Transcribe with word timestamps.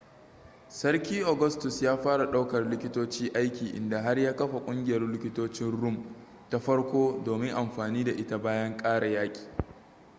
sarki 0.69 1.19
augustus 1.21 1.81
ya 1.81 1.97
fara 1.97 2.31
daukar 2.31 2.69
likitoci 2.69 3.29
aiki 3.33 3.67
inda 3.75 4.01
har 4.01 4.19
ya 4.19 4.35
kafa 4.35 4.59
ƙungiyar 4.59 5.01
likitocin 5.01 5.81
rum 5.81 6.15
ta 6.49 6.59
farko 6.59 7.21
domin 7.25 7.53
anfani 7.55 8.03
da 8.03 8.11
ita 8.11 8.37
bayan 8.37 8.77
ƙare 8.77 9.11
yaki 9.11 9.41